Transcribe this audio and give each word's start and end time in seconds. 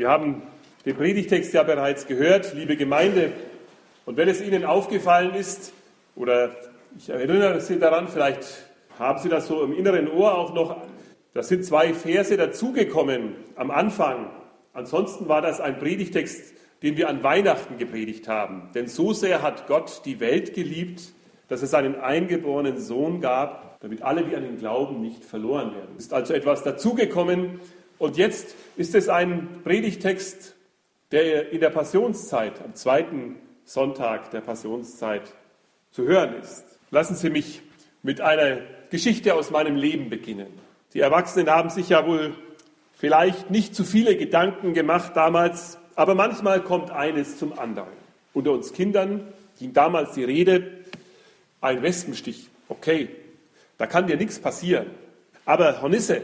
Wir 0.00 0.08
haben 0.08 0.40
den 0.86 0.96
Predigtext 0.96 1.52
ja 1.52 1.62
bereits 1.62 2.06
gehört, 2.06 2.54
liebe 2.54 2.74
Gemeinde. 2.78 3.32
Und 4.06 4.16
wenn 4.16 4.30
es 4.30 4.40
Ihnen 4.40 4.64
aufgefallen 4.64 5.34
ist, 5.34 5.74
oder 6.16 6.52
ich 6.96 7.10
erinnere 7.10 7.60
Sie 7.60 7.78
daran, 7.78 8.08
vielleicht 8.08 8.46
haben 8.98 9.18
Sie 9.18 9.28
das 9.28 9.46
so 9.46 9.62
im 9.62 9.74
inneren 9.74 10.10
Ohr 10.10 10.38
auch 10.38 10.54
noch, 10.54 10.74
da 11.34 11.42
sind 11.42 11.66
zwei 11.66 11.92
Verse 11.92 12.34
dazugekommen 12.34 13.34
am 13.56 13.70
Anfang. 13.70 14.30
Ansonsten 14.72 15.28
war 15.28 15.42
das 15.42 15.60
ein 15.60 15.78
Predigtext, 15.78 16.54
den 16.82 16.96
wir 16.96 17.10
an 17.10 17.22
Weihnachten 17.22 17.76
gepredigt 17.76 18.26
haben. 18.26 18.70
Denn 18.74 18.86
so 18.86 19.12
sehr 19.12 19.42
hat 19.42 19.66
Gott 19.66 20.00
die 20.06 20.18
Welt 20.18 20.54
geliebt, 20.54 21.12
dass 21.48 21.60
es 21.60 21.74
einen 21.74 22.00
eingeborenen 22.00 22.80
Sohn 22.80 23.20
gab, 23.20 23.78
damit 23.80 24.00
alle, 24.00 24.24
die 24.24 24.34
an 24.34 24.46
ihn 24.46 24.56
glauben, 24.56 25.02
nicht 25.02 25.26
verloren 25.26 25.74
werden. 25.74 25.98
Ist 25.98 26.14
also 26.14 26.32
etwas 26.32 26.62
dazugekommen. 26.62 27.60
Und 28.00 28.16
jetzt 28.16 28.56
ist 28.78 28.94
es 28.94 29.10
ein 29.10 29.60
Predigtext, 29.62 30.56
der 31.12 31.52
in 31.52 31.60
der 31.60 31.68
Passionszeit, 31.68 32.54
am 32.64 32.74
zweiten 32.74 33.36
Sonntag 33.66 34.30
der 34.30 34.40
Passionszeit 34.40 35.34
zu 35.90 36.04
hören 36.04 36.34
ist. 36.40 36.64
Lassen 36.90 37.14
Sie 37.14 37.28
mich 37.28 37.60
mit 38.02 38.22
einer 38.22 38.62
Geschichte 38.88 39.34
aus 39.34 39.50
meinem 39.50 39.76
Leben 39.76 40.08
beginnen. 40.08 40.46
Die 40.94 41.00
Erwachsenen 41.00 41.50
haben 41.50 41.68
sich 41.68 41.90
ja 41.90 42.06
wohl 42.06 42.32
vielleicht 42.94 43.50
nicht 43.50 43.74
zu 43.74 43.84
viele 43.84 44.16
Gedanken 44.16 44.72
gemacht 44.72 45.12
damals, 45.14 45.76
aber 45.94 46.14
manchmal 46.14 46.62
kommt 46.62 46.90
eines 46.90 47.36
zum 47.36 47.58
anderen. 47.58 47.92
Unter 48.32 48.52
uns 48.52 48.72
Kindern 48.72 49.30
ging 49.58 49.74
damals 49.74 50.14
die 50.14 50.24
Rede, 50.24 50.70
ein 51.60 51.82
Wespenstich, 51.82 52.48
okay, 52.70 53.10
da 53.76 53.86
kann 53.86 54.06
dir 54.06 54.16
nichts 54.16 54.38
passieren. 54.38 54.86
Aber 55.44 55.82
Hornisse, 55.82 56.22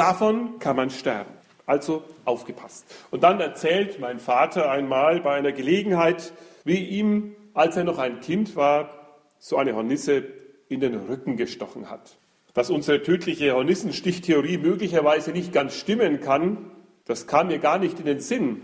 davon 0.00 0.58
kann 0.58 0.76
man 0.76 0.90
sterben. 0.90 1.30
Also 1.66 2.02
aufgepasst. 2.24 2.86
Und 3.10 3.22
dann 3.22 3.38
erzählt 3.38 4.00
mein 4.00 4.18
Vater 4.18 4.70
einmal 4.70 5.20
bei 5.20 5.34
einer 5.34 5.52
Gelegenheit, 5.52 6.32
wie 6.64 6.84
ihm, 6.84 7.36
als 7.54 7.76
er 7.76 7.84
noch 7.84 7.98
ein 7.98 8.20
Kind 8.20 8.56
war, 8.56 8.90
so 9.38 9.56
eine 9.56 9.76
Hornisse 9.76 10.24
in 10.68 10.80
den 10.80 10.94
Rücken 10.96 11.36
gestochen 11.36 11.90
hat. 11.90 12.16
Dass 12.54 12.70
unsere 12.70 13.02
tödliche 13.02 13.52
Hornissenstichtheorie 13.52 14.58
möglicherweise 14.58 15.30
nicht 15.30 15.52
ganz 15.52 15.74
stimmen 15.74 16.20
kann, 16.20 16.70
das 17.04 17.26
kam 17.26 17.48
mir 17.48 17.58
gar 17.58 17.78
nicht 17.78 18.00
in 18.00 18.06
den 18.06 18.20
Sinn. 18.20 18.62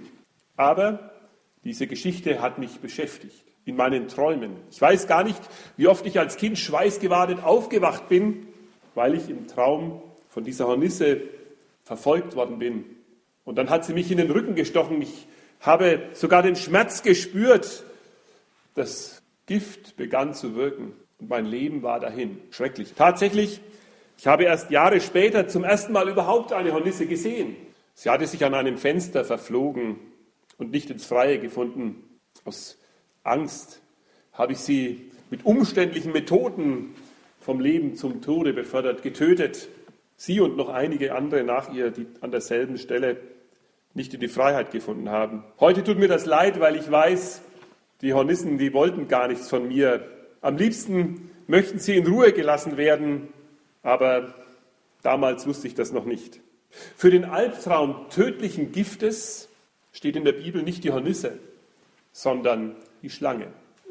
Aber 0.56 1.12
diese 1.64 1.86
Geschichte 1.86 2.40
hat 2.40 2.58
mich 2.58 2.80
beschäftigt 2.80 3.44
in 3.64 3.76
meinen 3.76 4.08
Träumen. 4.08 4.56
Ich 4.70 4.80
weiß 4.80 5.06
gar 5.06 5.22
nicht, 5.22 5.40
wie 5.76 5.86
oft 5.86 6.06
ich 6.06 6.18
als 6.18 6.36
Kind 6.36 6.58
schweißgebadet 6.58 7.44
aufgewacht 7.44 8.08
bin, 8.08 8.46
weil 8.94 9.14
ich 9.14 9.28
im 9.28 9.46
Traum 9.46 10.02
von 10.36 10.44
dieser 10.44 10.66
Hornisse 10.66 11.22
verfolgt 11.82 12.36
worden 12.36 12.58
bin. 12.58 12.84
Und 13.46 13.56
dann 13.56 13.70
hat 13.70 13.86
sie 13.86 13.94
mich 13.94 14.10
in 14.10 14.18
den 14.18 14.30
Rücken 14.30 14.54
gestochen. 14.54 15.00
Ich 15.00 15.26
habe 15.60 16.10
sogar 16.12 16.42
den 16.42 16.56
Schmerz 16.56 17.02
gespürt. 17.02 17.84
Das 18.74 19.22
Gift 19.46 19.96
begann 19.96 20.34
zu 20.34 20.54
wirken 20.54 20.92
und 21.18 21.30
mein 21.30 21.46
Leben 21.46 21.82
war 21.82 22.00
dahin. 22.00 22.38
Schrecklich. 22.50 22.92
Tatsächlich, 22.94 23.62
ich 24.18 24.26
habe 24.26 24.44
erst 24.44 24.70
Jahre 24.70 25.00
später 25.00 25.48
zum 25.48 25.64
ersten 25.64 25.94
Mal 25.94 26.06
überhaupt 26.06 26.52
eine 26.52 26.74
Hornisse 26.74 27.06
gesehen. 27.06 27.56
Sie 27.94 28.10
hatte 28.10 28.26
sich 28.26 28.44
an 28.44 28.52
einem 28.52 28.76
Fenster 28.76 29.24
verflogen 29.24 29.96
und 30.58 30.70
nicht 30.70 30.90
ins 30.90 31.06
Freie 31.06 31.38
gefunden. 31.38 32.04
Aus 32.44 32.76
Angst 33.22 33.80
habe 34.34 34.52
ich 34.52 34.58
sie 34.58 35.10
mit 35.30 35.46
umständlichen 35.46 36.12
Methoden 36.12 36.94
vom 37.40 37.58
Leben 37.58 37.96
zum 37.96 38.20
Tode 38.20 38.52
befördert, 38.52 39.02
getötet. 39.02 39.70
Sie 40.16 40.40
und 40.40 40.56
noch 40.56 40.68
einige 40.68 41.14
andere 41.14 41.44
nach 41.44 41.72
ihr, 41.72 41.90
die 41.90 42.06
an 42.20 42.30
derselben 42.30 42.78
Stelle 42.78 43.18
nicht 43.94 44.14
in 44.14 44.20
die 44.20 44.28
Freiheit 44.28 44.70
gefunden 44.70 45.10
haben. 45.10 45.44
Heute 45.60 45.84
tut 45.84 45.98
mir 45.98 46.08
das 46.08 46.26
leid, 46.26 46.60
weil 46.60 46.76
ich 46.76 46.90
weiß, 46.90 47.42
die 48.02 48.12
Hornissen, 48.12 48.58
die 48.58 48.72
wollten 48.72 49.08
gar 49.08 49.28
nichts 49.28 49.48
von 49.48 49.68
mir. 49.68 50.06
Am 50.42 50.56
liebsten 50.56 51.30
möchten 51.46 51.78
sie 51.78 51.96
in 51.96 52.06
Ruhe 52.06 52.32
gelassen 52.32 52.76
werden, 52.76 53.28
aber 53.82 54.34
damals 55.02 55.46
wusste 55.46 55.66
ich 55.66 55.74
das 55.74 55.92
noch 55.92 56.04
nicht. 56.04 56.40
Für 56.96 57.10
den 57.10 57.24
Albtraum 57.24 58.06
tödlichen 58.10 58.72
Giftes 58.72 59.48
steht 59.92 60.16
in 60.16 60.24
der 60.24 60.32
Bibel 60.32 60.62
nicht 60.62 60.84
die 60.84 60.92
Hornisse, 60.92 61.38
sondern 62.12 62.76
die 63.02 63.10
Schlange. 63.10 63.48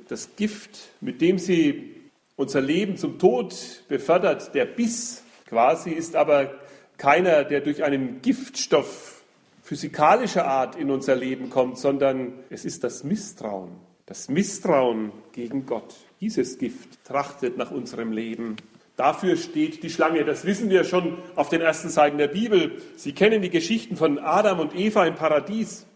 Das 0.07 0.35
Gift, 0.35 0.89
mit 1.01 1.19
dem 1.21 1.39
sie 1.39 1.95
unser 2.35 2.61
Leben 2.61 2.97
zum 2.97 3.17
Tod 3.17 3.55
befördert, 3.87 4.53
der 4.53 4.65
Biss 4.65 5.24
quasi, 5.45 5.91
ist 5.91 6.15
aber 6.15 6.53
keiner, 6.97 7.43
der 7.43 7.61
durch 7.61 7.83
einen 7.83 8.21
Giftstoff 8.21 9.23
physikalischer 9.63 10.45
Art 10.45 10.75
in 10.75 10.91
unser 10.91 11.15
Leben 11.15 11.49
kommt, 11.49 11.79
sondern 11.79 12.33
es 12.49 12.65
ist 12.65 12.83
das 12.83 13.03
Misstrauen. 13.03 13.71
Das 14.05 14.29
Misstrauen 14.29 15.11
gegen 15.31 15.65
Gott. 15.65 15.95
Dieses 16.21 16.59
Gift 16.59 17.03
trachtet 17.03 17.57
nach 17.57 17.71
unserem 17.71 18.11
Leben. 18.11 18.57
Dafür 18.95 19.35
steht 19.35 19.81
die 19.81 19.89
Schlange. 19.89 20.23
Das 20.23 20.45
wissen 20.45 20.69
wir 20.69 20.83
schon 20.83 21.17
auf 21.35 21.49
den 21.49 21.61
ersten 21.61 21.89
Seiten 21.89 22.19
der 22.19 22.27
Bibel. 22.27 22.81
Sie 22.95 23.13
kennen 23.13 23.41
die 23.41 23.49
Geschichten 23.49 23.97
von 23.97 24.19
Adam 24.19 24.59
und 24.59 24.75
Eva 24.75 25.05
im 25.05 25.15
Paradies, 25.15 25.87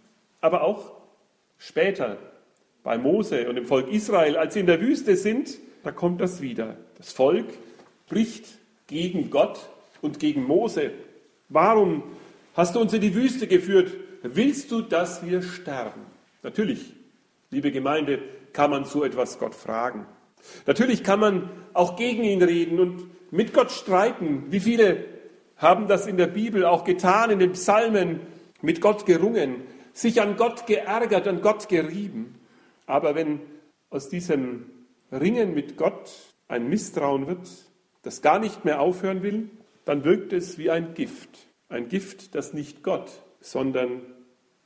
aber 0.41 0.63
auch 0.63 0.91
später 1.59 2.17
bei 2.83 2.97
Mose 2.97 3.47
und 3.47 3.55
dem 3.55 3.66
Volk 3.66 3.89
Israel, 3.89 4.35
als 4.35 4.55
sie 4.55 4.61
in 4.61 4.66
der 4.66 4.81
Wüste 4.81 5.16
sind, 5.16 5.59
da 5.83 5.91
kommt 5.91 6.19
das 6.21 6.41
wieder. 6.41 6.75
Das 6.97 7.11
Volk 7.11 7.45
bricht 8.07 8.45
gegen 8.89 9.29
Gott 9.29 9.69
und 10.01 10.19
gegen 10.19 10.44
Mose. 10.44 10.91
Warum 11.47 12.03
hast 12.59 12.75
du 12.75 12.81
uns 12.81 12.91
in 12.91 13.00
die 13.00 13.16
Wüste 13.16 13.47
geführt. 13.47 13.95
Willst 14.22 14.69
du, 14.72 14.81
dass 14.81 15.25
wir 15.25 15.41
sterben? 15.41 16.01
Natürlich, 16.44 16.94
liebe 17.51 17.72
Gemeinde, 17.72 18.19
kann 18.51 18.69
man 18.69 18.83
so 18.83 19.05
etwas 19.05 19.39
Gott 19.39 19.55
fragen. 19.55 20.05
Natürlich 20.66 21.03
kann 21.03 21.22
man 21.22 21.49
auch 21.73 21.95
gegen 21.95 22.23
ihn 22.23 22.41
reden 22.41 22.81
und 22.81 23.05
mit 23.31 23.53
Gott 23.53 23.72
streiten. 23.72 24.45
Wie 24.49 24.59
viele 24.59 25.05
haben 25.55 25.88
das 25.88 26.05
in 26.05 26.17
der 26.17 26.28
Bibel 26.28 26.66
auch 26.66 26.83
getan, 26.83 27.29
in 27.29 27.39
den 27.39 27.53
Psalmen, 27.53 28.19
mit 28.61 28.81
Gott 28.81 29.05
gerungen, 29.05 29.61
sich 29.94 30.22
an 30.22 30.35
Gott 30.35 30.67
geärgert, 30.67 31.29
an 31.29 31.41
Gott 31.41 31.69
gerieben. 31.69 32.35
Aber 32.88 33.16
wenn 33.16 33.39
aus 33.89 34.09
diesem 34.09 34.69
Ringen 35.13 35.53
mit 35.53 35.78
Gott 35.78 36.11
ein 36.49 36.67
Misstrauen 36.67 37.28
wird, 37.28 37.47
das 38.01 38.21
gar 38.21 38.39
nicht 38.39 38.65
mehr 38.65 38.79
aufhören 38.81 39.21
will, 39.23 39.49
dann 39.85 40.03
wirkt 40.03 40.33
es 40.33 40.57
wie 40.57 40.69
ein 40.69 40.93
Gift. 40.93 41.29
Ein 41.67 41.87
Gift, 41.87 42.35
das 42.35 42.53
nicht 42.53 42.83
Gott, 42.83 43.11
sondern 43.41 44.01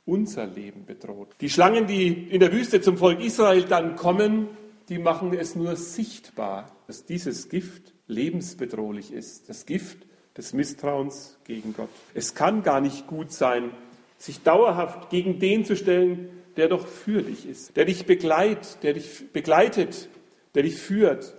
unser 0.06 0.46
Leben 0.46 0.84
bedroht. 0.86 1.28
Die 1.40 1.50
Schlangen, 1.50 1.86
die 1.86 2.08
in 2.08 2.40
der 2.40 2.52
Wüste 2.52 2.80
zum 2.80 2.98
Volk 2.98 3.20
Israel 3.20 3.64
dann 3.64 3.96
kommen, 3.96 4.48
die 4.88 4.98
machen 4.98 5.32
es 5.32 5.56
nur 5.56 5.76
sichtbar, 5.76 6.70
dass 6.86 7.04
dieses 7.04 7.48
Gift 7.48 7.94
lebensbedrohlich 8.06 9.12
ist. 9.12 9.48
Das 9.48 9.64
Gift 9.66 9.98
des 10.36 10.52
Misstrauens 10.52 11.38
gegen 11.44 11.74
Gott. 11.74 11.88
Es 12.12 12.34
kann 12.34 12.62
gar 12.62 12.80
nicht 12.80 13.06
gut 13.06 13.32
sein, 13.32 13.70
sich 14.18 14.42
dauerhaft 14.42 15.10
gegen 15.10 15.38
den 15.38 15.64
zu 15.64 15.76
stellen, 15.76 16.28
der 16.56 16.68
doch 16.68 16.86
für 16.86 17.22
dich 17.22 17.48
ist, 17.48 17.76
der 17.76 17.84
dich 17.84 18.06
begleitet, 18.06 18.78
der 18.82 18.94
dich 18.94 19.32
begleitet, 19.32 20.08
der 20.54 20.62
dich 20.62 20.76
führt, 20.76 21.34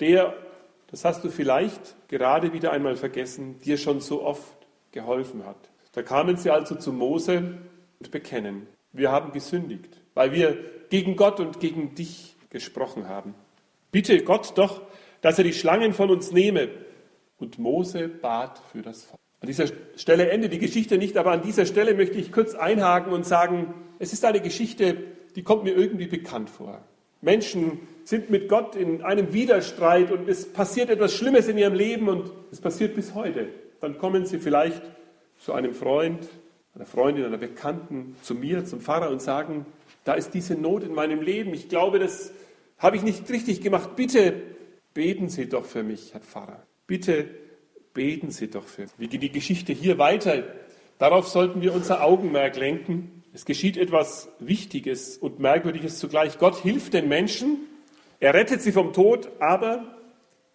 der, 0.00 0.34
das 0.92 1.04
hast 1.04 1.24
du 1.24 1.30
vielleicht 1.30 1.96
gerade 2.08 2.52
wieder 2.52 2.70
einmal 2.70 2.96
vergessen, 2.96 3.58
dir 3.60 3.78
schon 3.78 4.00
so 4.00 4.22
oft 4.22 4.54
geholfen 4.92 5.44
hat. 5.46 5.56
Da 5.92 6.02
kamen 6.02 6.36
sie 6.36 6.50
also 6.50 6.74
zu 6.74 6.92
Mose 6.92 7.58
und 7.98 8.10
bekennen, 8.10 8.66
wir 8.92 9.10
haben 9.10 9.32
gesündigt, 9.32 10.00
weil 10.14 10.32
wir 10.32 10.56
gegen 10.90 11.16
Gott 11.16 11.40
und 11.40 11.60
gegen 11.60 11.94
dich 11.94 12.36
gesprochen 12.50 13.08
haben. 13.08 13.34
Bitte 13.90 14.22
Gott 14.22 14.52
doch, 14.56 14.82
dass 15.22 15.38
er 15.38 15.44
die 15.44 15.54
Schlangen 15.54 15.94
von 15.94 16.10
uns 16.10 16.30
nehme. 16.30 16.68
Und 17.38 17.58
Mose 17.58 18.08
bat 18.08 18.60
für 18.70 18.82
das 18.82 19.04
Volk. 19.04 19.18
An 19.40 19.48
dieser 19.48 19.66
Stelle 19.96 20.30
endet 20.30 20.52
die 20.52 20.58
Geschichte 20.58 20.98
nicht, 20.98 21.16
aber 21.16 21.32
an 21.32 21.42
dieser 21.42 21.66
Stelle 21.66 21.94
möchte 21.94 22.18
ich 22.18 22.30
kurz 22.30 22.54
einhaken 22.54 23.12
und 23.12 23.24
sagen, 23.26 23.74
es 23.98 24.12
ist 24.12 24.24
eine 24.24 24.40
Geschichte, 24.40 24.96
die 25.34 25.42
kommt 25.42 25.64
mir 25.64 25.74
irgendwie 25.74 26.06
bekannt 26.06 26.50
vor. 26.50 26.84
Menschen 27.22 27.80
sind 28.04 28.28
mit 28.28 28.48
Gott 28.48 28.76
in 28.76 29.02
einem 29.02 29.32
Widerstreit 29.32 30.12
und 30.12 30.28
es 30.28 30.52
passiert 30.52 30.90
etwas 30.90 31.14
Schlimmes 31.14 31.48
in 31.48 31.56
ihrem 31.56 31.74
Leben 31.74 32.08
und 32.08 32.30
es 32.50 32.60
passiert 32.60 32.94
bis 32.94 33.14
heute 33.14 33.48
dann 33.82 33.98
kommen 33.98 34.24
Sie 34.26 34.38
vielleicht 34.38 34.80
zu 35.38 35.52
einem 35.52 35.74
Freund, 35.74 36.28
einer 36.74 36.86
Freundin, 36.86 37.24
einer 37.24 37.36
Bekannten, 37.36 38.16
zu 38.22 38.34
mir, 38.34 38.64
zum 38.64 38.80
Pfarrer 38.80 39.10
und 39.10 39.20
sagen, 39.20 39.66
da 40.04 40.14
ist 40.14 40.34
diese 40.34 40.54
Not 40.54 40.84
in 40.84 40.94
meinem 40.94 41.20
Leben. 41.20 41.52
Ich 41.52 41.68
glaube, 41.68 41.98
das 41.98 42.32
habe 42.78 42.96
ich 42.96 43.02
nicht 43.02 43.28
richtig 43.28 43.60
gemacht. 43.60 43.96
Bitte 43.96 44.34
beten 44.94 45.28
Sie 45.28 45.48
doch 45.48 45.64
für 45.64 45.82
mich, 45.82 46.14
Herr 46.14 46.20
Pfarrer. 46.20 46.62
Bitte 46.86 47.28
beten 47.92 48.30
Sie 48.30 48.48
doch 48.48 48.64
für 48.64 48.82
mich. 48.82 48.92
Wie 48.98 49.08
geht 49.08 49.22
die 49.22 49.32
Geschichte 49.32 49.72
hier 49.72 49.98
weiter? 49.98 50.44
Darauf 50.98 51.26
sollten 51.26 51.60
wir 51.60 51.74
unser 51.74 52.04
Augenmerk 52.04 52.56
lenken. 52.56 53.21
Es 53.34 53.46
geschieht 53.46 53.78
etwas 53.78 54.28
Wichtiges 54.40 55.16
und 55.16 55.38
Merkwürdiges 55.38 55.98
zugleich. 55.98 56.38
Gott 56.38 56.56
hilft 56.56 56.92
den 56.92 57.08
Menschen, 57.08 57.60
er 58.20 58.34
rettet 58.34 58.60
sie 58.60 58.72
vom 58.72 58.92
Tod, 58.92 59.30
aber 59.40 59.96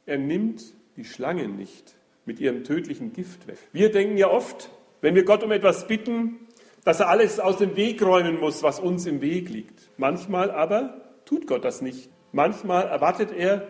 er 0.06 0.20
nimmt 0.20 0.64
die 0.96 1.04
Schlangen 1.04 1.58
nicht 1.58 1.96
mit 2.26 2.40
ihrem 2.40 2.64
tödlichen 2.64 3.14
Gift 3.14 3.48
weg. 3.48 3.58
Wir 3.74 3.92
denken 3.92 4.18
ja 4.18 4.30
oft, 4.30 4.70
wenn 5.02 5.16
wir 5.16 5.26
Gott 5.26 5.44
um 5.44 5.52
etwas 5.52 5.88
bitten, 5.88 6.48
dass 6.84 7.00
er 7.00 7.10
alles 7.10 7.40
aus 7.40 7.58
dem 7.58 7.76
Weg 7.76 8.02
räumen 8.02 8.40
muss, 8.40 8.62
was 8.62 8.80
uns 8.80 9.08
im 9.08 9.22
Weg 9.22 9.50
liegt. 9.50 9.90
Manchmal 9.98 10.52
aber 10.52 11.02
tut 11.26 11.48
Gott 11.48 11.66
das 11.66 11.82
nicht. 11.82 12.10
Manchmal 12.32 12.88
erwartet 12.88 13.32
er, 13.36 13.68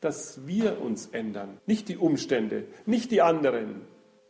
dass 0.00 0.46
wir 0.46 0.80
uns 0.80 1.06
ändern, 1.06 1.58
nicht 1.66 1.88
die 1.88 1.96
Umstände, 1.96 2.66
nicht 2.86 3.10
die 3.10 3.20
anderen. 3.20 3.80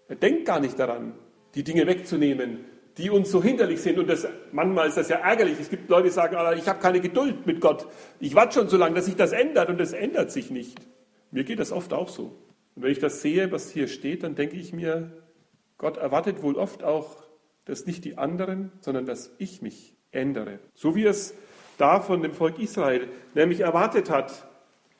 Er 0.09 0.17
denkt 0.17 0.47
gar 0.47 0.61
nicht 0.61 0.79
daran, 0.79 1.12
die 1.55 1.62
Dinge 1.62 1.87
wegzunehmen, 1.87 2.65
die 2.99 3.11
uns 3.11 3.31
so 3.31 3.43
hinderlich 3.43 3.81
sind. 3.81 3.99
Und 3.99 4.08
das, 4.08 4.26
manchmal 4.52 4.88
ist 4.88 4.96
das 4.96 5.08
ja 5.08 5.17
ärgerlich. 5.17 5.58
Es 5.61 5.70
gibt 5.70 5.88
Leute, 5.88 6.05
die 6.05 6.11
sagen, 6.11 6.37
ah, 6.37 6.52
ich 6.52 6.69
habe 6.69 6.81
keine 6.81 7.00
Geduld 7.00 7.46
mit 7.46 7.61
Gott. 7.61 7.87
Ich 8.20 8.35
warte 8.35 8.55
schon 8.55 8.69
so 8.69 8.76
lange, 8.76 8.94
dass 8.94 9.06
sich 9.06 9.17
das 9.17 9.32
ändert 9.32 9.69
und 9.69 9.81
es 9.81 9.93
ändert 9.93 10.31
sich 10.31 10.50
nicht. 10.50 10.79
Mir 11.31 11.44
geht 11.44 11.58
das 11.58 11.73
oft 11.73 11.93
auch 11.93 12.08
so. 12.08 12.37
Und 12.76 12.82
wenn 12.82 12.93
ich 12.93 13.00
das 13.00 13.23
sehe, 13.23 13.50
was 13.52 13.70
hier 13.70 13.88
steht, 13.88 14.23
dann 14.23 14.35
denke 14.35 14.56
ich 14.56 14.73
mir, 14.73 15.12
Gott 15.79 15.96
erwartet 15.96 16.43
wohl 16.43 16.56
oft 16.56 16.85
auch, 16.85 17.25
dass 17.64 17.87
nicht 17.87 18.05
die 18.05 18.19
anderen, 18.19 18.70
sondern 18.81 19.06
dass 19.06 19.32
ich 19.38 19.62
mich 19.62 19.97
ändere. 20.12 20.61
So 20.75 20.94
wie 20.94 21.05
es 21.05 21.35
da 21.79 22.00
von 22.00 22.23
dem 22.23 22.32
Volk 22.32 22.58
Israel 22.58 23.08
nämlich 23.35 23.61
erwartet 23.61 24.11
hat. 24.11 24.49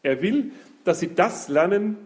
Er 0.03 0.21
will, 0.23 0.53
dass 0.83 1.01
sie 1.01 1.15
das 1.15 1.49
lernen 1.49 1.97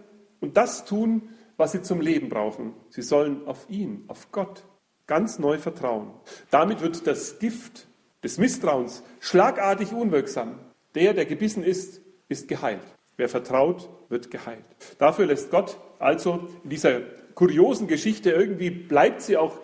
und 0.40 0.56
das 0.56 0.84
tun, 0.84 1.30
was 1.56 1.72
sie 1.72 1.82
zum 1.82 2.00
Leben 2.00 2.28
brauchen. 2.28 2.74
Sie 2.90 3.02
sollen 3.02 3.46
auf 3.46 3.68
ihn, 3.68 4.04
auf 4.08 4.30
Gott 4.30 4.64
ganz 5.08 5.40
neu 5.40 5.58
vertrauen. 5.58 6.12
Damit 6.50 6.80
wird 6.80 7.08
das 7.08 7.40
Gift 7.40 7.88
des 8.22 8.38
Misstrauens 8.38 9.02
schlagartig 9.18 9.92
unwirksam. 9.92 10.60
Der, 10.94 11.14
der 11.14 11.26
gebissen 11.26 11.64
ist, 11.64 12.00
ist 12.28 12.46
geheilt. 12.46 12.82
Wer 13.16 13.28
vertraut, 13.28 13.88
wird 14.08 14.30
geheilt. 14.30 14.64
Dafür 14.98 15.26
lässt 15.26 15.50
Gott 15.50 15.76
also 15.98 16.48
in 16.62 16.70
dieser 16.70 17.00
kuriosen 17.34 17.88
Geschichte, 17.88 18.30
irgendwie 18.30 18.70
bleibt 18.70 19.22
sie 19.22 19.36
auch 19.36 19.58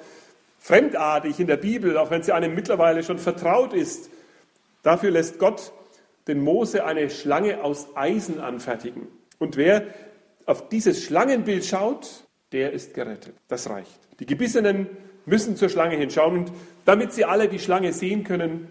fremdartig 0.59 1.39
in 1.39 1.47
der 1.47 1.57
Bibel, 1.57 1.97
auch 1.99 2.11
wenn 2.11 2.23
sie 2.23 2.33
einem 2.33 2.55
mittlerweile 2.55 3.03
schon 3.03 3.19
vertraut 3.19 3.73
ist. 3.73 4.11
Dafür 4.83 5.11
lässt 5.11 5.39
Gott 5.39 5.73
den 6.27 6.41
Mose 6.41 6.85
eine 6.85 7.11
Schlange 7.11 7.63
aus 7.63 7.89
Eisen 7.97 8.41
anfertigen. 8.41 9.09
Und 9.39 9.57
wer 9.57 9.85
auf 10.47 10.69
dieses 10.69 11.05
Schlangenbild 11.05 11.65
schaut, 11.65 12.25
der 12.53 12.73
ist 12.73 12.95
gerettet. 12.95 13.35
Das 13.49 13.69
reicht. 13.69 13.99
Die 14.21 14.27
Gebissenen 14.27 14.89
müssen 15.27 15.57
zur 15.57 15.69
Schlange 15.69 15.97
hinschauen. 15.97 16.39
Und 16.39 16.53
damit 16.85 17.13
sie 17.13 17.25
alle 17.25 17.49
die 17.49 17.59
Schlange 17.59 17.93
sehen 17.93 18.25
können, 18.25 18.69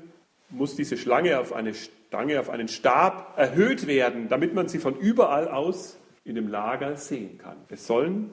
muss 0.49 0.75
diese 0.75 0.97
Schlange 0.97 1.39
auf 1.39 1.53
eine 1.53 1.73
Stange, 1.73 2.39
auf 2.39 2.49
einen 2.49 2.67
Stab 2.67 3.33
erhöht 3.37 3.87
werden, 3.87 4.29
damit 4.29 4.53
man 4.53 4.67
sie 4.67 4.79
von 4.79 4.95
überall 4.95 5.47
aus 5.47 5.97
in 6.25 6.35
dem 6.35 6.47
Lager 6.47 6.95
sehen 6.95 7.37
kann. 7.37 7.57
Es 7.69 7.87
sollen 7.87 8.31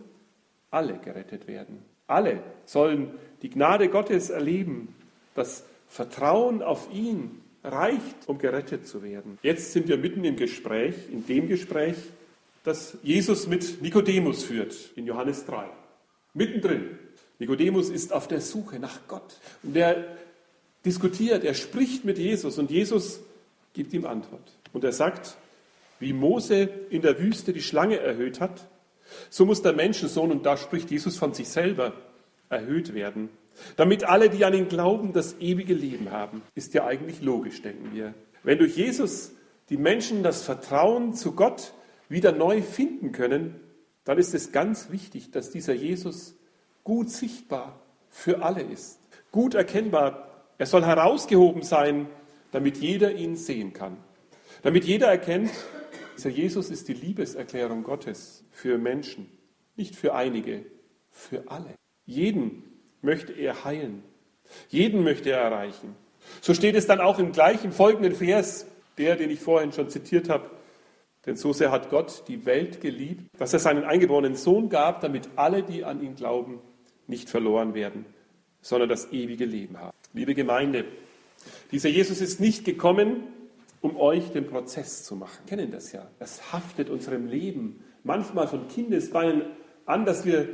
alle 0.70 0.99
gerettet 0.99 1.49
werden. 1.49 1.82
Alle 2.06 2.40
sollen 2.64 3.14
die 3.43 3.50
Gnade 3.50 3.88
Gottes 3.88 4.31
erleben. 4.31 4.94
Das 5.34 5.64
Vertrauen 5.88 6.62
auf 6.62 6.88
ihn 6.93 7.40
reicht, 7.64 8.26
um 8.26 8.38
gerettet 8.38 8.87
zu 8.87 9.02
werden. 9.02 9.38
Jetzt 9.43 9.73
sind 9.73 9.88
wir 9.88 9.96
mitten 9.96 10.25
im 10.25 10.37
Gespräch, 10.37 10.94
in 11.11 11.26
dem 11.26 11.49
Gespräch, 11.49 11.96
das 12.64 12.99
Jesus 13.02 13.46
mit 13.46 13.82
Nikodemus 13.82 14.44
führt, 14.44 14.75
in 14.96 15.06
Johannes 15.06 15.46
3. 15.46 15.64
Mittendrin. 16.34 16.99
Nikodemus 17.40 17.88
ist 17.88 18.12
auf 18.12 18.28
der 18.28 18.40
Suche 18.40 18.78
nach 18.78 19.00
Gott. 19.08 19.40
Und 19.62 19.75
er 19.75 20.04
diskutiert, 20.84 21.42
er 21.42 21.54
spricht 21.54 22.04
mit 22.04 22.19
Jesus 22.19 22.58
und 22.58 22.70
Jesus 22.70 23.20
gibt 23.72 23.92
ihm 23.92 24.04
Antwort. 24.04 24.56
Und 24.72 24.84
er 24.84 24.92
sagt, 24.92 25.37
wie 25.98 26.12
Mose 26.12 26.69
in 26.90 27.02
der 27.02 27.19
Wüste 27.19 27.52
die 27.52 27.62
Schlange 27.62 27.98
erhöht 27.98 28.40
hat, 28.40 28.69
so 29.28 29.44
muss 29.44 29.62
der 29.62 29.72
Menschensohn, 29.72 30.31
und 30.31 30.46
da 30.46 30.56
spricht 30.56 30.90
Jesus 30.90 31.16
von 31.16 31.34
sich 31.34 31.48
selber, 31.48 31.94
erhöht 32.48 32.94
werden, 32.94 33.28
damit 33.76 34.04
alle, 34.04 34.31
die 34.31 34.44
an 34.44 34.54
ihn 34.54 34.69
glauben, 34.69 35.12
das 35.12 35.37
ewige 35.40 35.75
Leben 35.75 36.10
haben. 36.10 36.42
Ist 36.54 36.75
ja 36.75 36.87
eigentlich 36.87 37.20
logisch, 37.20 37.62
denken 37.62 37.90
wir. 37.94 38.14
Wenn 38.42 38.58
durch 38.58 38.76
Jesus 38.76 39.32
die 39.69 39.76
Menschen 39.76 40.22
das 40.22 40.42
Vertrauen 40.42 41.14
zu 41.14 41.32
Gott 41.32 41.72
wieder 42.08 42.32
neu 42.32 42.62
finden 42.62 43.12
können, 43.12 43.56
dann 44.04 44.19
ist 44.19 44.34
es 44.34 44.52
ganz 44.52 44.90
wichtig, 44.90 45.31
dass 45.31 45.50
dieser 45.50 45.75
Jesus 45.75 46.34
gut 46.84 47.10
sichtbar 47.10 47.80
für 48.08 48.42
alle 48.42 48.62
ist, 48.62 49.00
gut 49.30 49.54
erkennbar. 49.54 50.28
Er 50.58 50.66
soll 50.66 50.84
herausgehoben 50.84 51.62
sein, 51.62 52.08
damit 52.50 52.76
jeder 52.78 53.12
ihn 53.12 53.36
sehen 53.36 53.72
kann. 53.72 53.96
Damit 54.62 54.84
jeder 54.84 55.06
erkennt, 55.06 55.50
dieser 56.16 56.30
Jesus 56.30 56.70
ist 56.70 56.88
die 56.88 56.94
Liebeserklärung 56.94 57.82
Gottes 57.82 58.44
für 58.50 58.76
Menschen, 58.76 59.30
nicht 59.76 59.96
für 59.96 60.14
einige, 60.14 60.66
für 61.10 61.50
alle. 61.50 61.74
Jeden 62.04 62.62
möchte 63.00 63.32
er 63.32 63.64
heilen. 63.64 64.02
Jeden 64.68 65.02
möchte 65.02 65.30
er 65.30 65.38
erreichen. 65.38 65.96
So 66.40 66.54
steht 66.54 66.74
es 66.74 66.86
dann 66.86 67.00
auch 67.00 67.18
im 67.18 67.32
gleichen 67.32 67.72
folgenden 67.72 68.14
Vers, 68.14 68.66
der, 68.98 69.16
den 69.16 69.30
ich 69.30 69.40
vorhin 69.40 69.72
schon 69.72 69.88
zitiert 69.88 70.28
habe. 70.28 70.50
Denn 71.26 71.36
so 71.36 71.52
sehr 71.52 71.70
hat 71.70 71.90
Gott 71.90 72.24
die 72.28 72.46
Welt 72.46 72.80
geliebt, 72.80 73.26
dass 73.38 73.52
er 73.52 73.58
seinen 73.58 73.84
eingeborenen 73.84 74.34
Sohn 74.34 74.68
gab, 74.68 75.00
damit 75.00 75.28
alle, 75.36 75.62
die 75.62 75.84
an 75.84 76.02
ihn 76.02 76.16
glauben, 76.16 76.60
nicht 77.10 77.28
verloren 77.28 77.74
werden, 77.74 78.06
sondern 78.62 78.88
das 78.88 79.12
ewige 79.12 79.44
Leben 79.44 79.78
haben. 79.78 79.96
Liebe 80.14 80.34
Gemeinde, 80.34 80.84
dieser 81.70 81.88
Jesus 81.88 82.20
ist 82.20 82.40
nicht 82.40 82.64
gekommen, 82.64 83.24
um 83.80 83.96
euch 83.96 84.30
den 84.32 84.46
Prozess 84.46 85.04
zu 85.04 85.16
machen. 85.16 85.38
Wir 85.44 85.56
kennen 85.56 85.70
das 85.70 85.92
ja. 85.92 86.06
Das 86.18 86.52
haftet 86.52 86.90
unserem 86.90 87.26
Leben 87.26 87.82
manchmal 88.02 88.48
von 88.48 88.68
Kindesbeinen 88.68 89.42
an, 89.86 90.04
dass 90.04 90.24
wir 90.24 90.48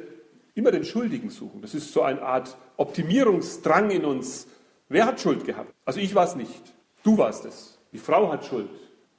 immer 0.55 0.70
den 0.70 0.85
Schuldigen 0.85 1.31
suchen. 1.31 1.61
Das 1.61 1.75
ist 1.75 1.93
so 1.93 2.03
eine 2.03 2.23
Art 2.23 2.56
Optimierungsdrang 2.76 3.91
in 3.91 4.05
uns. 4.05 4.47
Wer 4.88 5.06
hat 5.06 5.20
Schuld 5.20 5.44
gehabt? 5.44 5.73
Also 5.85 6.00
ich 6.00 6.14
war 6.14 6.25
es 6.25 6.37
nicht. 6.37 6.75
Du 7.02 7.19
warst 7.19 7.44
es. 7.44 7.79
Die 7.93 7.99
Frau 7.99 8.32
hat 8.32 8.44
Schuld. 8.44 8.70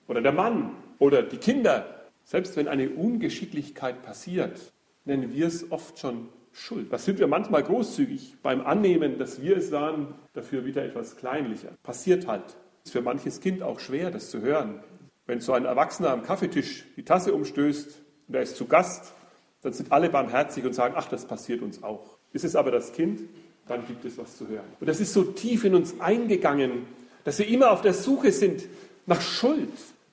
Oder 0.07 0.22
der 0.22 0.31
Mann. 0.31 0.72
Oder 1.00 1.24
die 1.24 1.38
Kinder. 1.38 2.07
Selbst 2.24 2.56
wenn 2.56 2.68
eine 2.68 2.90
Ungeschicklichkeit 2.90 4.01
passiert, 4.04 4.74
nennen 5.06 5.33
wir 5.33 5.48
es 5.48 5.72
oft 5.72 6.00
schon 6.00 6.30
Schuld. 6.57 6.92
Da 6.92 6.98
sind 6.98 7.19
wir 7.19 7.27
manchmal 7.27 7.63
großzügig 7.63 8.38
beim 8.42 8.65
Annehmen, 8.65 9.19
dass 9.19 9.42
wir 9.42 9.57
es 9.57 9.71
waren, 9.71 10.15
dafür 10.33 10.65
wieder 10.65 10.83
etwas 10.83 11.15
kleinlicher. 11.15 11.69
Passiert 11.83 12.27
halt. 12.27 12.44
Ist 12.83 12.94
für 12.94 13.01
manches 13.01 13.42
Kind 13.42 13.62
auch 13.62 13.80
schwer, 13.80 14.12
das 14.12 14.31
zu 14.31 14.42
hören. 14.42 14.80
Wenn 15.27 15.39
so 15.39 15.54
ein 15.54 15.65
Erwachsener 15.65 16.09
am 16.09 16.24
Kaffeetisch 16.24 16.86
die 16.95 17.04
Tasse 17.04 17.33
umstößt 17.33 18.01
und 18.27 18.36
er 18.36 18.42
ist 18.42 18.56
zu 18.56 18.65
Gast, 18.65 19.13
dann 19.62 19.74
sind 19.74 19.92
alle 19.92 20.09
barmherzig 20.09 20.65
und 20.65 20.74
sagen, 20.74 20.95
ach, 20.98 21.09
das 21.09 21.25
passiert 21.25 21.62
uns 21.62 21.83
auch. 21.83 22.18
Ist 22.33 22.45
es 22.45 22.56
aber 22.56 22.71
das 22.71 22.94
Kind, 22.94 23.21
dann 23.68 23.86
gibt 23.86 24.06
es 24.06 24.18
was 24.18 24.38
zu 24.38 24.48
hören. 24.48 24.65
Und 24.80 24.88
das 24.88 25.00
ist 25.00 25.13
so 25.13 25.24
tief 25.24 25.63
in 25.63 25.75
uns 25.75 26.00
eingegangen, 26.00 26.88
dass 27.23 27.40
wir 27.40 27.47
immer 27.47 27.71
auf 27.71 27.81
der 27.81 27.94
Suche 27.94 28.31
sind 28.31 28.64
nach 29.06 29.21
Schuld, 29.21 29.69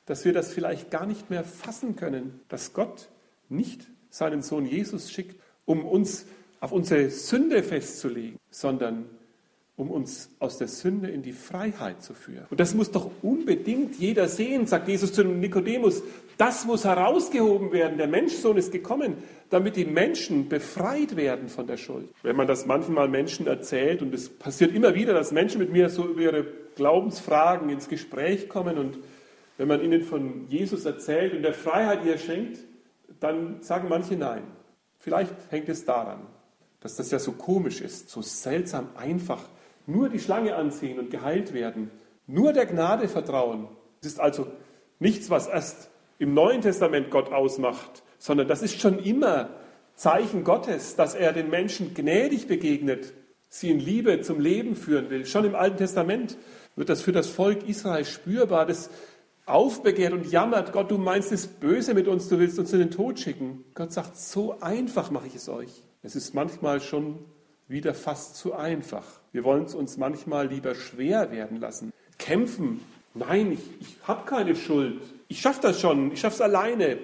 dass 0.06 0.24
wir 0.24 0.32
das 0.32 0.52
vielleicht 0.52 0.90
gar 0.90 1.06
nicht 1.06 1.30
mehr 1.30 1.44
fassen 1.44 1.96
können, 1.96 2.40
dass 2.48 2.72
Gott 2.72 3.08
nicht 3.48 3.88
seinen 4.10 4.42
Sohn 4.42 4.66
Jesus 4.66 5.10
schickt, 5.10 5.40
um 5.66 5.85
uns 5.85 6.26
auf 6.61 6.73
unsere 6.73 7.11
Sünde 7.11 7.62
festzulegen, 7.62 8.38
sondern 8.50 9.06
um 9.76 9.90
uns 9.90 10.30
aus 10.38 10.59
der 10.59 10.68
Sünde 10.68 11.09
in 11.09 11.23
die 11.23 11.33
Freiheit 11.33 12.00
zu 12.00 12.14
führen. 12.14 12.47
Und 12.49 12.61
das 12.61 12.75
muss 12.75 12.92
doch 12.92 13.11
unbedingt 13.23 13.97
jeder 13.97 14.28
sehen, 14.28 14.66
sagt 14.66 14.87
Jesus 14.87 15.12
zu 15.12 15.25
Nikodemus. 15.25 16.02
Das 16.38 16.64
muss 16.64 16.85
herausgehoben 16.85 17.73
werden. 17.73 17.99
Der 17.99 18.06
Menschsohn 18.06 18.56
ist 18.56 18.71
gekommen, 18.71 19.16
damit 19.50 19.75
die 19.75 19.85
Menschen 19.85 20.49
befreit 20.49 21.16
werden 21.16 21.49
von 21.49 21.66
der 21.66 21.76
Schuld. 21.76 22.09
Wenn 22.23 22.37
man 22.37 22.47
das 22.47 22.66
manchmal 22.66 23.09
Menschen 23.09 23.49
erzählt, 23.49 24.00
und 24.00 24.14
es 24.14 24.28
passiert 24.28 24.73
immer 24.75 24.94
wieder, 24.94 25.12
dass 25.12 25.33
Menschen 25.33 25.59
mit 25.59 25.73
mir 25.73 25.90
so 25.90 26.06
über 26.06 26.21
ihre 26.21 26.47
Glaubensfragen 26.76 27.68
ins 27.68 27.88
Gespräch 27.88 28.49
kommen 28.49 28.78
und 28.78 28.99
wenn 29.59 29.68
man 29.68 29.83
ihnen 29.83 30.02
von 30.02 30.49
Jesus 30.49 30.85
erzählt 30.85 31.33
und 31.35 31.42
der 31.42 31.54
Freiheit, 31.54 32.06
er 32.06 32.18
schenkt, 32.18 32.59
dann 33.21 33.61
sagen 33.61 33.88
manche 33.88 34.16
Nein. 34.16 34.42
Vielleicht 35.04 35.34
hängt 35.50 35.68
es 35.68 35.84
daran, 35.84 36.20
dass 36.80 36.96
das 36.96 37.11
ja 37.11 37.18
so 37.18 37.32
komisch 37.32 37.82
ist, 37.82 38.08
so 38.08 38.23
seltsam 38.23 38.88
einfach. 38.96 39.42
Nur 39.87 40.08
die 40.08 40.18
Schlange 40.18 40.56
anziehen 40.56 40.99
und 40.99 41.11
geheilt 41.11 41.52
werden. 41.52 41.90
Nur 42.26 42.54
der 42.54 42.64
Gnade 42.64 43.06
vertrauen. 43.06 43.68
Es 44.00 44.06
ist 44.06 44.18
also 44.18 44.46
nichts, 44.99 45.28
was 45.28 45.46
erst 45.46 45.90
im 46.18 46.32
Neuen 46.32 46.62
Testament 46.62 47.11
Gott 47.11 47.30
ausmacht, 47.34 48.02
sondern 48.16 48.49
das 48.49 48.62
ist 48.62 48.80
schon 48.80 48.99
immer 48.99 49.50
Zeichen 49.94 50.42
Gottes, 50.42 50.96
dass 50.96 51.14
er 51.14 51.34
den 51.34 51.50
Menschen 51.50 51.92
gnädig 51.92 52.49
begegnet, 52.49 53.12
sie 53.50 53.70
in 53.70 53.80
Liebe 53.80 54.23
zum 54.23 54.40
Leben 54.40 54.75
führen 54.75 55.11
will. 55.11 55.26
Schon 55.26 55.44
im 55.44 55.54
Alten 55.54 55.76
Testament 55.76 56.38
wird 56.76 56.88
das 56.88 57.02
für 57.02 57.12
das 57.12 57.28
Volk 57.28 57.68
Israel 57.68 58.06
spürbar, 58.06 58.64
das 58.64 58.88
aufbegehrt 59.46 60.12
und 60.12 60.30
jammert, 60.30 60.72
Gott, 60.72 60.90
du 60.90 60.98
meinst 60.98 61.32
es 61.32 61.46
böse 61.46 61.94
mit 61.94 62.08
uns, 62.08 62.28
du 62.28 62.38
willst 62.38 62.58
uns 62.58 62.72
in 62.72 62.78
den 62.78 62.90
Tod 62.90 63.18
schicken. 63.18 63.64
Gott 63.74 63.92
sagt, 63.92 64.16
so 64.16 64.60
einfach 64.60 65.10
mache 65.10 65.26
ich 65.26 65.34
es 65.34 65.48
euch. 65.48 65.82
Es 66.02 66.16
ist 66.16 66.34
manchmal 66.34 66.80
schon 66.80 67.18
wieder 67.68 67.94
fast 67.94 68.36
zu 68.36 68.54
einfach. 68.54 69.04
Wir 69.32 69.44
wollen 69.44 69.64
es 69.64 69.74
uns 69.74 69.96
manchmal 69.96 70.48
lieber 70.48 70.74
schwer 70.74 71.30
werden 71.30 71.60
lassen. 71.60 71.92
Kämpfen. 72.18 72.80
Nein, 73.14 73.52
ich, 73.52 73.62
ich 73.80 73.96
habe 74.04 74.24
keine 74.26 74.56
Schuld. 74.56 75.02
Ich 75.28 75.40
schaffe 75.40 75.62
das 75.62 75.80
schon. 75.80 76.12
Ich 76.12 76.20
schaffe 76.20 76.36
es 76.36 76.40
alleine. 76.40 76.98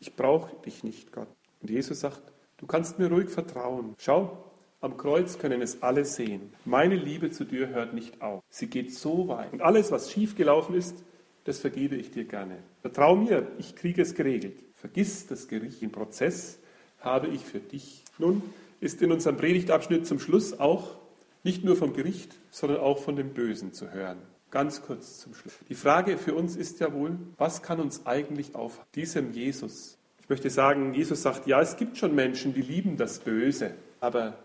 Ich 0.00 0.14
brauche 0.16 0.54
dich 0.64 0.82
nicht, 0.82 1.12
Gott. 1.12 1.28
Und 1.60 1.70
Jesus 1.70 2.00
sagt, 2.00 2.22
du 2.58 2.66
kannst 2.66 2.98
mir 2.98 3.08
ruhig 3.10 3.28
vertrauen. 3.28 3.94
Schau, 3.98 4.52
Am 4.82 4.96
Kreuz 4.96 5.38
können 5.38 5.62
es 5.62 5.80
alle 5.80 6.04
sehen. 6.04 6.52
Meine 6.64 6.96
Liebe 6.96 7.30
zu 7.30 7.44
dir 7.44 7.68
hört 7.68 7.94
nicht 7.94 8.20
auf. 8.20 8.42
Sie 8.50 8.66
geht 8.66 8.92
so 8.92 9.28
weit. 9.28 9.52
Und 9.52 9.62
alles, 9.62 9.92
was 9.92 10.10
schiefgelaufen 10.10 10.74
ist, 10.74 11.04
das 11.44 11.58
vergebe 11.58 11.96
ich 11.96 12.10
dir 12.10 12.24
gerne. 12.24 12.58
Vertrau 12.80 13.16
mir, 13.16 13.48
ich 13.58 13.74
kriege 13.74 14.02
es 14.02 14.14
geregelt. 14.14 14.56
Vergiss 14.74 15.26
das 15.26 15.48
Gericht. 15.48 15.82
Den 15.82 15.92
Prozess 15.92 16.58
habe 17.00 17.28
ich 17.28 17.44
für 17.44 17.60
dich. 17.60 18.04
Nun 18.18 18.42
ist 18.80 19.02
in 19.02 19.12
unserem 19.12 19.36
Predigtabschnitt 19.36 20.06
zum 20.06 20.18
Schluss 20.18 20.58
auch 20.58 20.96
nicht 21.44 21.64
nur 21.64 21.76
vom 21.76 21.92
Gericht, 21.92 22.36
sondern 22.50 22.80
auch 22.80 22.98
von 22.98 23.16
dem 23.16 23.30
Bösen 23.30 23.72
zu 23.72 23.92
hören. 23.92 24.18
Ganz 24.50 24.82
kurz 24.82 25.18
zum 25.20 25.34
Schluss. 25.34 25.54
Die 25.68 25.74
Frage 25.74 26.18
für 26.18 26.34
uns 26.34 26.56
ist 26.56 26.80
ja 26.80 26.92
wohl, 26.92 27.16
was 27.38 27.62
kann 27.62 27.80
uns 27.80 28.06
eigentlich 28.06 28.54
auf 28.54 28.84
diesem 28.94 29.32
Jesus? 29.32 29.98
Ich 30.20 30.28
möchte 30.28 30.50
sagen, 30.50 30.94
Jesus 30.94 31.22
sagt, 31.22 31.46
ja, 31.46 31.60
es 31.60 31.76
gibt 31.76 31.96
schon 31.96 32.14
Menschen, 32.14 32.54
die 32.54 32.60
lieben 32.60 32.96
das 32.96 33.18
Böse, 33.18 33.74
aber 34.00 34.38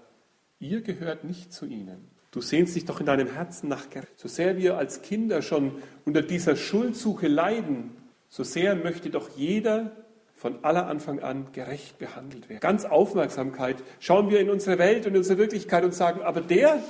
ihr 0.60 0.82
gehört 0.82 1.24
nicht 1.24 1.54
zu 1.54 1.66
ihnen. 1.66 2.08
Du 2.32 2.42
sehnst 2.42 2.76
dich 2.76 2.86
doch 2.86 3.00
in 3.00 3.06
deinem 3.06 3.32
Herzen 3.32 3.70
nach 3.70 3.90
Gerechtigkeit. 3.90 4.20
So 4.20 4.28
sehr 4.28 4.58
wir 4.58 4.78
als 4.78 5.02
Kinder 5.02 5.42
schon 5.42 5.72
unter 6.06 6.22
dieser 6.22 6.56
Schuldsuche 6.56 7.28
leiden, 7.28 7.92
so 8.30 8.44
sehr 8.44 8.76
möchte 8.76 9.10
doch 9.10 9.30
jeder 9.36 9.92
von 10.36 10.64
aller 10.64 10.88
Anfang 10.88 11.20
an 11.20 11.48
gerecht 11.52 11.98
behandelt 11.98 12.50
werden. 12.50 12.60
Ganz 12.60 12.86
Aufmerksamkeit 12.86 13.78
schauen 14.00 14.30
wir 14.30 14.40
in 14.40 14.50
unsere 14.50 14.78
Welt 14.78 15.06
und 15.06 15.14
in 15.14 15.18
unsere 15.18 15.40
Wirklichkeit 15.40 15.84
und 15.84 15.94
sagen, 15.94 16.22
aber 16.22 16.42
der, 16.42 16.84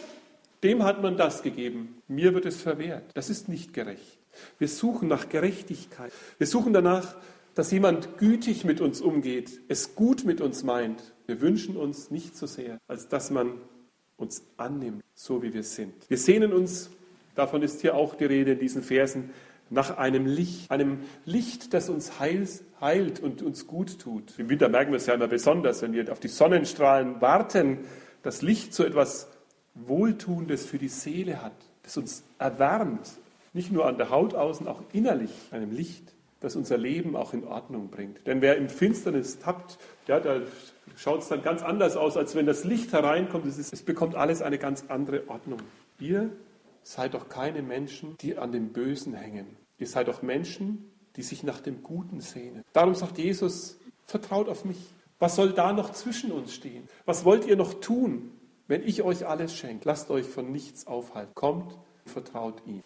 dem 0.63 0.83
hat 0.83 1.01
man 1.01 1.15
das 1.15 1.43
gegeben, 1.43 2.01
mir 2.07 2.33
wird 2.33 2.45
es 2.45 2.61
verwehrt. 2.61 3.03
Das 3.13 3.29
ist 3.29 3.47
nicht 3.47 3.73
gerecht. 3.73 4.19
Wir 4.59 4.67
suchen 4.67 5.07
nach 5.07 5.29
Gerechtigkeit. 5.29 6.11
Wir 6.37 6.47
suchen 6.47 6.73
danach, 6.73 7.15
dass 7.55 7.71
jemand 7.71 8.17
gütig 8.17 8.65
mit 8.65 8.81
uns 8.81 9.01
umgeht, 9.01 9.61
es 9.67 9.95
gut 9.95 10.25
mit 10.25 10.41
uns 10.41 10.63
meint. 10.63 11.13
Wir 11.25 11.41
wünschen 11.41 11.77
uns 11.77 12.11
nicht 12.11 12.35
so 12.35 12.45
sehr, 12.45 12.77
als 12.87 13.07
dass 13.07 13.31
man 13.31 13.53
uns 14.17 14.43
annimmt, 14.57 15.03
so 15.13 15.41
wie 15.41 15.53
wir 15.53 15.63
sind. 15.63 15.93
Wir 16.09 16.17
sehnen 16.17 16.51
uns, 16.51 16.89
davon 17.35 17.61
ist 17.61 17.81
hier 17.81 17.95
auch 17.95 18.15
die 18.15 18.25
Rede 18.25 18.53
in 18.53 18.59
diesen 18.59 18.81
Versen, 18.81 19.31
nach 19.69 19.97
einem 19.97 20.25
Licht, 20.25 20.71
einem 20.71 20.99
Licht, 21.25 21.73
das 21.73 21.89
uns 21.89 22.19
heils, 22.19 22.63
heilt 22.79 23.19
und 23.19 23.41
uns 23.41 23.67
gut 23.67 23.99
tut. 23.99 24.33
Im 24.37 24.49
Winter 24.49 24.69
merken 24.69 24.91
wir 24.91 24.97
es 24.97 25.05
ja 25.05 25.13
immer 25.13 25.27
besonders, 25.27 25.81
wenn 25.81 25.93
wir 25.93 26.11
auf 26.11 26.19
die 26.19 26.29
Sonnenstrahlen 26.29 27.21
warten, 27.21 27.79
das 28.23 28.41
Licht 28.41 28.73
so 28.73 28.83
etwas 28.83 29.27
Wohltuendes 29.75 30.65
für 30.65 30.77
die 30.77 30.87
Seele 30.87 31.41
hat, 31.41 31.55
das 31.83 31.97
uns 31.97 32.23
erwärmt, 32.39 33.11
nicht 33.53 33.71
nur 33.71 33.85
an 33.85 33.97
der 33.97 34.09
Haut 34.09 34.33
außen, 34.33 34.67
auch 34.67 34.81
innerlich, 34.93 35.31
einem 35.51 35.71
Licht, 35.71 36.13
das 36.39 36.55
unser 36.55 36.77
Leben 36.77 37.15
auch 37.15 37.33
in 37.33 37.43
Ordnung 37.43 37.89
bringt. 37.89 38.25
Denn 38.27 38.41
wer 38.41 38.57
im 38.57 38.69
Finsternis 38.69 39.39
tappt, 39.39 39.77
ja, 40.07 40.19
da 40.19 40.41
schaut 40.97 41.21
es 41.21 41.29
dann 41.29 41.41
ganz 41.41 41.61
anders 41.61 41.95
aus, 41.95 42.17
als 42.17 42.35
wenn 42.35 42.45
das 42.45 42.63
Licht 42.63 42.91
hereinkommt. 42.91 43.45
Es, 43.45 43.57
ist, 43.57 43.71
es 43.71 43.83
bekommt 43.83 44.15
alles 44.15 44.41
eine 44.41 44.57
ganz 44.57 44.85
andere 44.89 45.29
Ordnung. 45.29 45.59
Ihr 45.99 46.31
seid 46.83 47.13
doch 47.13 47.29
keine 47.29 47.61
Menschen, 47.61 48.17
die 48.17 48.37
an 48.37 48.51
dem 48.51 48.73
Bösen 48.73 49.13
hängen. 49.13 49.55
Ihr 49.77 49.87
seid 49.87 50.07
doch 50.07 50.21
Menschen, 50.21 50.91
die 51.15 51.21
sich 51.21 51.43
nach 51.43 51.59
dem 51.59 51.83
Guten 51.83 52.21
sehnen. 52.21 52.63
Darum 52.73 52.95
sagt 52.95 53.17
Jesus, 53.17 53.77
vertraut 54.05 54.49
auf 54.49 54.65
mich. 54.65 54.77
Was 55.19 55.35
soll 55.35 55.51
da 55.51 55.73
noch 55.73 55.91
zwischen 55.93 56.31
uns 56.31 56.53
stehen? 56.53 56.87
Was 57.05 57.25
wollt 57.25 57.45
ihr 57.45 57.55
noch 57.55 57.75
tun, 57.75 58.31
wenn 58.67 58.83
ich 58.83 59.01
euch 59.03 59.25
alles 59.25 59.53
schenke? 59.53 59.87
Lasst 59.87 60.11
euch 60.11 60.27
von 60.27 60.51
nichts 60.51 60.85
aufhalten. 60.85 61.33
Kommt, 61.33 61.77
vertraut 62.05 62.61
ihm. 62.65 62.83